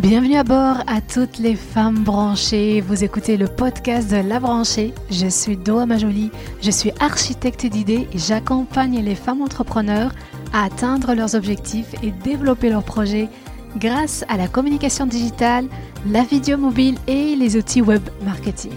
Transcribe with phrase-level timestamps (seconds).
[0.00, 2.80] Bienvenue à bord à toutes les femmes branchées.
[2.80, 4.94] Vous écoutez le podcast de La Branchée.
[5.10, 6.30] Je suis Doa Majoli,
[6.62, 10.12] je suis architecte d'idées et j'accompagne les femmes entrepreneurs
[10.54, 13.28] à atteindre leurs objectifs et développer leurs projets
[13.76, 15.66] grâce à la communication digitale,
[16.06, 18.72] la vidéo mobile et les outils web marketing.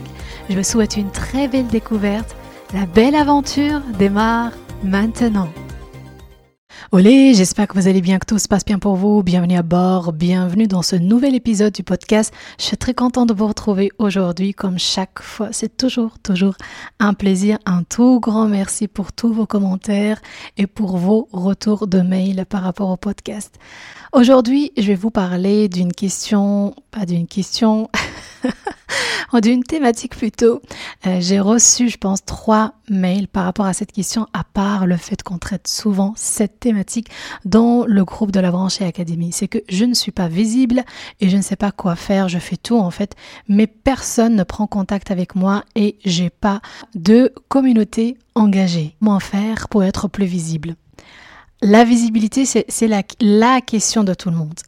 [0.49, 2.35] Je vous souhaite une très belle découverte.
[2.73, 4.51] La belle aventure démarre
[4.83, 5.47] maintenant.
[6.95, 9.23] Olé, j'espère que vous allez bien, que tout se passe bien pour vous.
[9.23, 12.31] Bienvenue à bord, bienvenue dans ce nouvel épisode du podcast.
[12.59, 15.47] Je suis très contente de vous retrouver aujourd'hui comme chaque fois.
[15.53, 16.53] C'est toujours, toujours
[16.99, 17.57] un plaisir.
[17.65, 20.21] Un tout grand merci pour tous vos commentaires
[20.55, 23.55] et pour vos retours de mail par rapport au podcast.
[24.11, 27.89] Aujourd'hui, je vais vous parler d'une question, pas d'une question,
[29.41, 30.61] d'une thématique plutôt.
[31.07, 34.97] Euh, j'ai reçu, je pense, trois mails par rapport à cette question, à part le
[34.97, 37.09] fait qu'on traite souvent cette thématique
[37.45, 39.31] dans le groupe de la branchée académie.
[39.31, 40.83] C'est que je ne suis pas visible
[41.19, 42.29] et je ne sais pas quoi faire.
[42.29, 43.15] Je fais tout en fait,
[43.47, 46.61] mais personne ne prend contact avec moi et j'ai pas
[46.95, 48.95] de communauté engagée.
[48.99, 50.75] Comment faire pour être plus visible?
[51.61, 52.87] La visibilité, c'est
[53.21, 54.59] la question de tout le monde.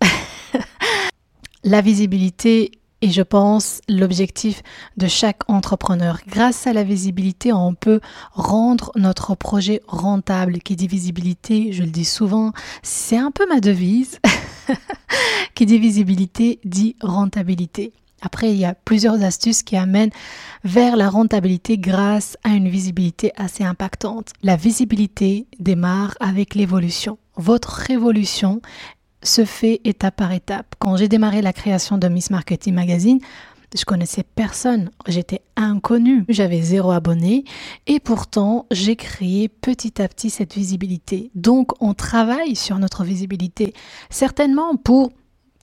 [1.64, 2.72] la visibilité
[3.06, 4.64] et je pense l'objectif
[4.98, 6.18] de chaque entrepreneur.
[6.28, 8.00] Grâce à la visibilité, on peut
[8.32, 10.58] rendre notre projet rentable.
[10.58, 14.20] Qui dit visibilité, je le dis souvent, c'est un peu ma devise.
[15.54, 17.94] Qui dit visibilité dit rentabilité.
[18.24, 20.10] Après, il y a plusieurs astuces qui amènent
[20.64, 24.30] vers la rentabilité grâce à une visibilité assez impactante.
[24.42, 27.20] La visibilité démarre avec l'évolution.
[27.38, 28.62] Votre révolution
[29.26, 30.76] se fait étape par étape.
[30.80, 33.20] Quand j'ai démarré la création de Miss Marketing Magazine,
[33.76, 37.44] je connaissais personne, j'étais inconnue, j'avais zéro abonné
[37.88, 41.30] et pourtant j'ai créé petit à petit cette visibilité.
[41.36, 43.74] Donc on travaille sur notre visibilité,
[44.10, 45.12] certainement pour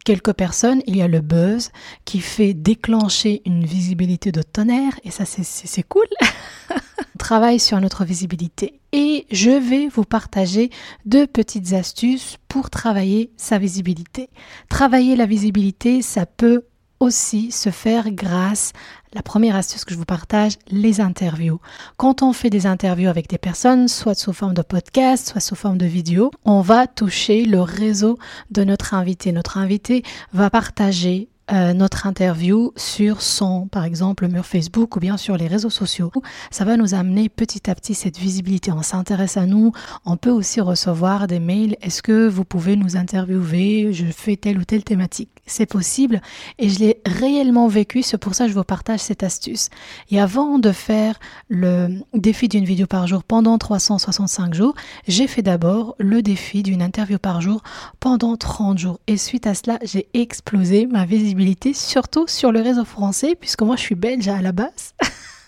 [0.04, 1.70] quelques personnes, il y a le buzz
[2.04, 6.06] qui fait déclencher une visibilité de tonnerre et ça c'est cool.
[6.70, 10.70] On travaille sur notre visibilité et je vais vous partager
[11.06, 14.28] deux petites astuces pour travailler sa visibilité.
[14.68, 16.64] Travailler la visibilité, ça peut
[17.02, 18.72] aussi se faire grâce
[19.12, 21.60] la première astuce que je vous partage, les interviews.
[21.96, 25.56] Quand on fait des interviews avec des personnes, soit sous forme de podcast, soit sous
[25.56, 28.18] forme de vidéo, on va toucher le réseau
[28.50, 29.32] de notre invité.
[29.32, 30.02] Notre invité
[30.32, 35.48] va partager euh, notre interview sur son, par exemple, mur Facebook ou bien sur les
[35.48, 36.10] réseaux sociaux.
[36.50, 38.72] Ça va nous amener petit à petit cette visibilité.
[38.72, 39.72] On s'intéresse à nous.
[40.06, 41.76] On peut aussi recevoir des mails.
[41.82, 43.92] Est-ce que vous pouvez nous interviewer?
[43.92, 45.28] Je fais telle ou telle thématique.
[45.44, 46.22] C'est possible
[46.58, 48.02] et je l'ai réellement vécu.
[48.02, 49.68] C'est pour ça que je vous partage cette astuce.
[50.10, 51.18] Et avant de faire
[51.48, 54.74] le défi d'une vidéo par jour pendant 365 jours,
[55.06, 57.62] j'ai fait d'abord le défi d'une interview par jour
[58.00, 59.00] pendant 30 jours.
[59.06, 61.41] Et suite à cela, j'ai explosé ma visibilité
[61.74, 64.94] surtout sur le réseau français, puisque moi je suis belge à la base.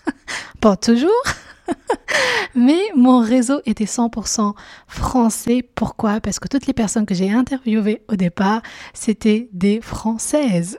[0.61, 1.11] Pas toujours.
[2.55, 4.53] Mais mon réseau était 100%
[4.87, 5.67] français.
[5.75, 6.21] Pourquoi?
[6.21, 8.61] Parce que toutes les personnes que j'ai interviewées au départ,
[8.93, 10.77] c'était des Françaises.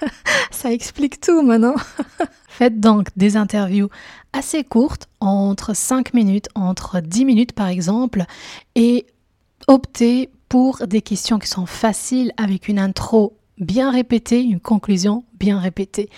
[0.50, 1.74] Ça explique tout maintenant.
[2.48, 3.88] Faites donc des interviews
[4.32, 8.24] assez courtes, entre 5 minutes, entre 10 minutes par exemple,
[8.74, 9.06] et
[9.66, 15.58] optez pour des questions qui sont faciles avec une intro bien répété, une conclusion bien
[15.58, 16.10] répétée.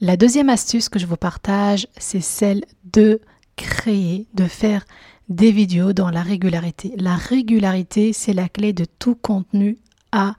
[0.00, 3.20] La deuxième astuce que je vous partage, c'est celle de
[3.56, 4.84] créer, de faire
[5.28, 6.94] des vidéos dans la régularité.
[6.96, 9.78] La régularité, c'est la clé de tout contenu
[10.12, 10.34] à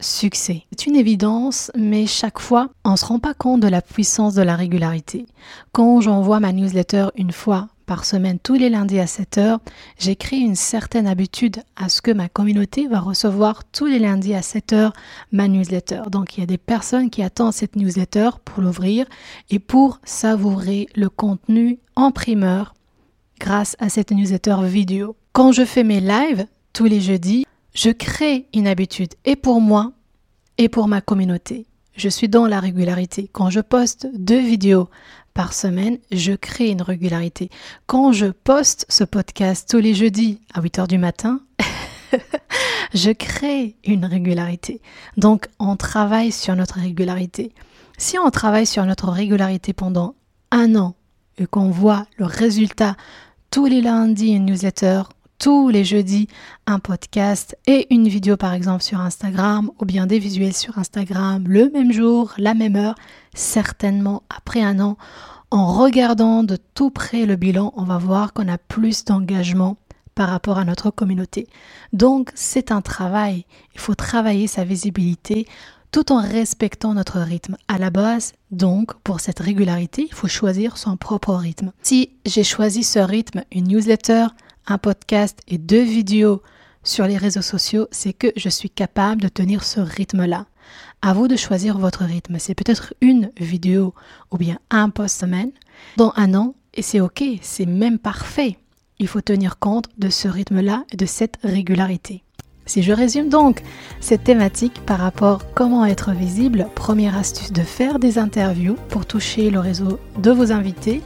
[0.00, 0.64] succès.
[0.70, 4.34] C'est une évidence, mais chaque fois, on ne se rend pas compte de la puissance
[4.34, 5.26] de la régularité.
[5.72, 9.60] Quand j'envoie ma newsletter une fois par semaine tous les lundis à 7 heures,
[9.98, 14.34] j'ai créé une certaine habitude à ce que ma communauté va recevoir tous les lundis
[14.34, 14.92] à 7 heures
[15.32, 16.02] ma newsletter.
[16.10, 19.06] Donc il y a des personnes qui attendent cette newsletter pour l'ouvrir
[19.50, 22.74] et pour savourer le contenu en primeur
[23.38, 25.16] grâce à cette newsletter vidéo.
[25.32, 29.92] Quand je fais mes lives tous les jeudis, je crée une habitude et pour moi
[30.58, 31.66] et pour ma communauté.
[31.96, 33.28] Je suis dans la régularité.
[33.32, 34.88] Quand je poste deux vidéos
[35.34, 37.50] par semaine, je crée une régularité.
[37.86, 41.40] Quand je poste ce podcast tous les jeudis à 8 heures du matin,
[42.94, 44.80] je crée une régularité.
[45.16, 47.52] Donc, on travaille sur notre régularité.
[47.98, 50.14] Si on travaille sur notre régularité pendant
[50.52, 50.94] un an
[51.38, 52.96] et qu'on voit le résultat
[53.50, 55.02] tous les lundis une newsletter,
[55.38, 56.28] tous les jeudis
[56.66, 61.44] un podcast et une vidéo par exemple sur Instagram ou bien des visuels sur Instagram
[61.46, 62.94] le même jour, la même heure,
[63.34, 64.96] certainement après un an,
[65.50, 69.76] en regardant de tout près le bilan, on va voir qu'on a plus d'engagement
[70.14, 71.46] par rapport à notre communauté.
[71.92, 73.44] Donc c'est un travail,
[73.74, 75.46] il faut travailler sa visibilité
[75.94, 77.56] tout en respectant notre rythme.
[77.68, 81.70] À la base, donc, pour cette régularité, il faut choisir son propre rythme.
[81.82, 84.26] Si j'ai choisi ce rythme, une newsletter,
[84.66, 86.42] un podcast et deux vidéos
[86.82, 90.46] sur les réseaux sociaux, c'est que je suis capable de tenir ce rythme-là.
[91.02, 92.36] À vous de choisir votre rythme.
[92.38, 93.94] C'est peut-être une vidéo
[94.30, 95.52] ou bien un post semaine
[95.96, 98.58] dans un an et c'est ok, c'est même parfait.
[98.98, 102.22] Il faut tenir compte de ce rythme-là et de cette régularité.
[102.66, 103.62] Si je résume donc
[104.00, 109.04] cette thématique par rapport à comment être visible, première astuce de faire des interviews pour
[109.04, 111.02] toucher le réseau de vos invités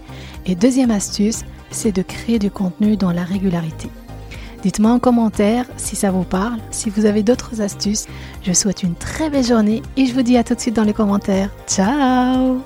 [0.47, 3.91] et deuxième astuce, c'est de créer du contenu dans la régularité.
[4.63, 8.07] Dites-moi en commentaire si ça vous parle, si vous avez d'autres astuces.
[8.43, 10.85] Je souhaite une très belle journée et je vous dis à tout de suite dans
[10.85, 11.51] les commentaires.
[11.67, 12.61] Ciao